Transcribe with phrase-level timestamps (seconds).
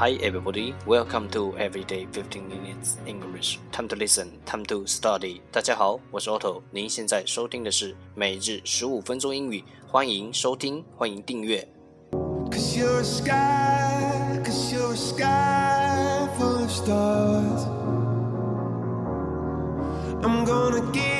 [0.00, 3.58] Hi everybody, welcome to Everyday 15 Minutes English.
[3.70, 5.42] Time to listen, time to study.
[5.52, 6.62] 大家好，我是 Otto。
[6.70, 11.68] 您现在收听的是每日十五分钟英语，欢迎收听，欢迎订阅。
[12.50, 17.66] Cause you're a sky, cause you're a sky full of stars.
[20.22, 21.19] I'm gonna give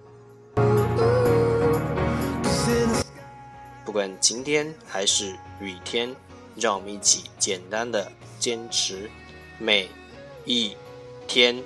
[3.90, 6.14] 不管晴天还是雨天，
[6.56, 9.10] 让我们一起简单的坚持
[9.58, 9.88] 每
[10.44, 10.76] 一
[11.26, 11.62] 天。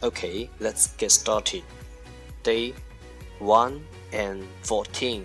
[0.00, 1.62] Okay, let's get started.
[2.42, 2.72] Day
[3.40, 3.80] 1
[4.12, 5.22] and 14.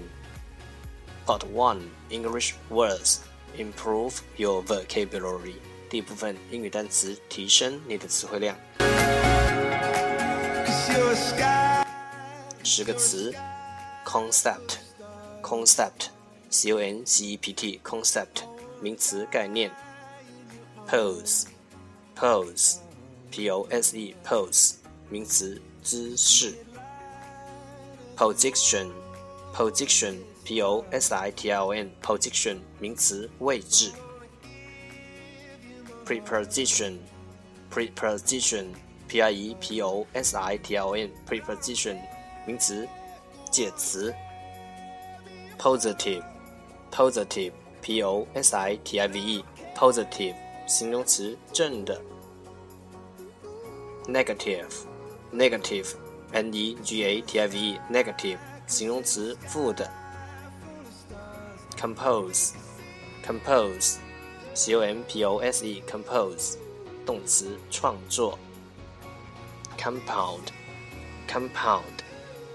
[1.25, 3.21] Part 1 English words.
[3.57, 5.55] Improve your vocabulary。
[5.89, 8.57] 第一部分英语单词，提升你的词汇量。
[12.63, 13.31] 十个词，
[14.05, 18.47] concept，concept，c o n c e p t，concept，
[18.81, 19.69] 名词，概念。
[20.89, 24.73] pose，pose，p o s e，pose，
[25.09, 26.55] 名词，姿势。
[28.17, 30.17] position，position。
[30.48, 33.92] posit ion position 名词位置
[36.06, 36.98] preposition
[37.70, 38.66] preposition
[39.06, 41.98] p i e p o s i t o n preposition
[42.46, 42.88] 名词
[43.50, 44.14] 介词
[45.58, 46.22] positive
[46.90, 49.44] positive p o s i t i v e
[49.76, 50.34] positive
[50.66, 52.00] 形容词正的
[54.06, 54.70] negative
[55.32, 55.94] negative
[56.32, 59.90] n e g a t i v e negative 形容词负的
[61.79, 62.53] compose,
[63.25, 63.97] compose,
[64.53, 66.57] c o m p o s e, compose，
[67.05, 68.37] 动词，创作。
[69.77, 70.51] compound,
[71.27, 72.03] compound,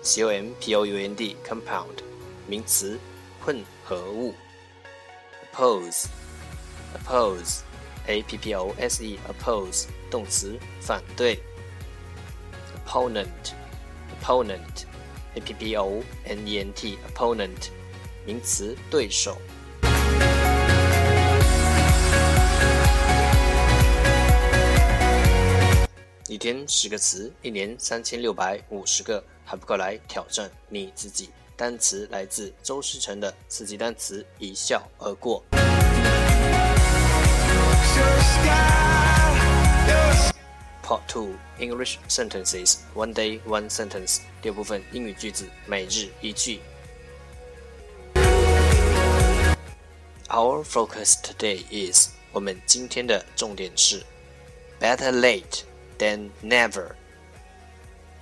[0.03, 2.03] c o m p o u n d, compound，
[2.47, 2.99] 名词，
[3.45, 4.35] 混合物。
[5.53, 6.07] oppose,
[6.95, 7.61] oppose,
[8.07, 11.39] a p p o s e, oppose，动词，反对。
[12.87, 13.53] opponent,
[14.23, 14.87] opponent,
[15.35, 17.71] a p p o n e n t, opponent。
[18.26, 19.38] 名词，对手。
[26.28, 31.30] 一天十个词，一年三千六百五十个，还不够来挑战你自己。
[31.56, 35.44] 单词来自周思成的四级单词，一笑而过。
[40.84, 46.60] Part Two English Sentences One Day One Sentence 第二部分英语句子，每日一句。
[50.33, 54.05] Our focus today is 我们今天的重点是
[54.79, 55.63] better late
[55.99, 56.93] than never.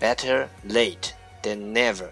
[0.01, 1.11] Better late
[1.43, 2.11] than never.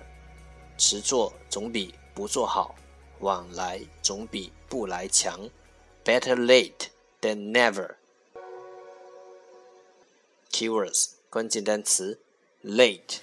[0.77, 2.75] 迟做总比不做好，
[3.21, 5.49] 晚来总比不来强。
[6.05, 6.89] Better late
[7.21, 7.95] than never.
[10.51, 12.19] Keywords 关键单词
[12.65, 13.19] late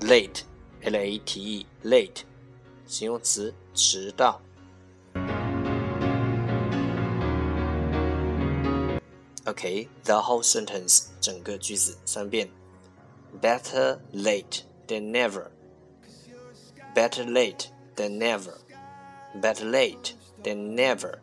[0.00, 0.42] late
[0.82, 2.22] l a t e late
[2.86, 4.40] 形容词迟到。
[9.46, 12.48] Okay, the whole sentence 整个句子三遍。
[13.40, 15.46] Better late than never.
[16.94, 18.54] Better late than never.
[19.40, 20.12] Better late
[20.44, 21.18] than never.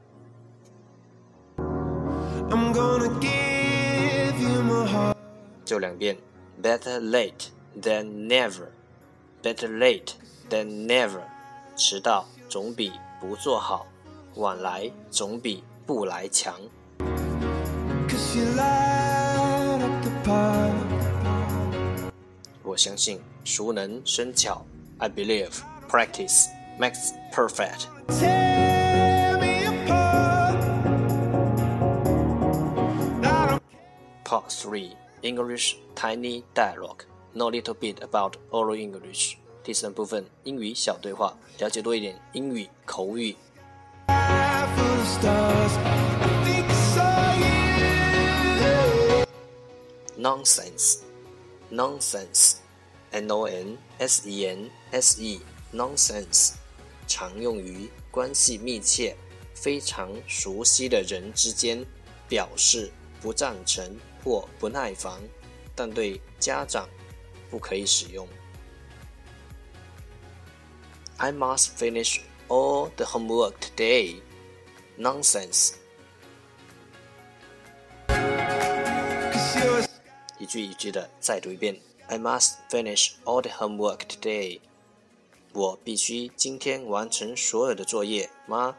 [2.49, 5.15] I'm gonna give you my heart.
[5.63, 6.17] 就两遍。
[6.61, 7.49] Better late
[7.79, 8.69] than never.
[9.41, 10.13] Better late
[10.49, 11.21] than never.
[11.77, 12.91] 迟到总比
[13.21, 13.87] 不做好，
[14.35, 16.59] 晚来总比不来强。
[22.63, 24.63] 我相信熟能生巧。
[24.99, 25.51] I believe
[25.89, 26.47] practice
[26.79, 27.87] makes perfect.
[34.23, 37.03] Part 3 English Tiny Dialogue
[37.35, 39.35] Know a little bit about oral English.
[39.63, 43.35] 第三部分英语小对话，了解多一点英语口语。
[50.23, 50.97] nonsense,
[51.71, 52.55] nonsense,
[53.11, 55.41] n o n s e n s e,
[55.73, 56.53] nonsense，
[57.07, 59.15] 常用于关系密切、
[59.55, 61.85] 非常熟悉的人之间，
[62.27, 62.91] 表示
[63.21, 65.21] 不赞成或不耐烦，
[65.75, 66.87] 但对家长
[67.49, 68.27] 不可以使用。
[71.17, 74.21] I must finish all the homework today.
[74.97, 75.73] Nonsense.
[80.43, 81.79] 一句一句的再读一遍。
[82.07, 84.61] I must finish all the homework today.
[85.53, 88.75] 我必须今天完成所有的作业吗？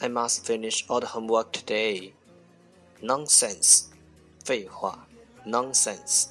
[0.00, 2.12] I must finish all the homework today.
[3.02, 3.84] Nonsense.
[4.44, 5.06] 废话。
[5.46, 6.26] Nonsense.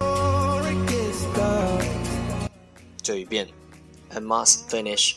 [0.00, 1.84] a good start.
[3.02, 3.48] 这一遍。
[4.10, 5.16] I must finish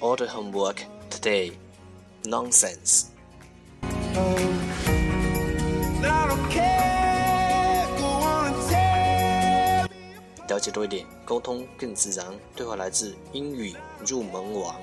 [0.00, 0.78] all the homework
[1.10, 1.52] today.
[2.24, 3.06] Nonsense.
[10.57, 12.25] 了解多一点，沟通更自然。
[12.55, 13.75] 对话来自英语
[14.07, 14.75] 入门王。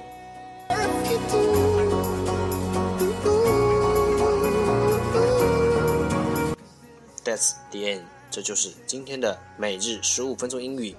[7.25, 10.95] That's the end，这就是今天的每日十五分钟英语。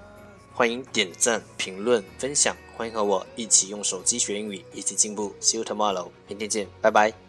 [0.52, 5.34] 欢迎点赞、评论、分享，欢迎和我一起用手机学英语，一起进步。
[5.40, 7.25] See you tomorrow，明天见，拜拜。